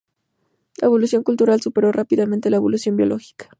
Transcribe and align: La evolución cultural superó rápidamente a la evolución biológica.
La 0.79 0.87
evolución 0.87 1.21
cultural 1.21 1.61
superó 1.61 1.91
rápidamente 1.91 2.47
a 2.47 2.49
la 2.51 2.57
evolución 2.57 2.97
biológica. 2.97 3.49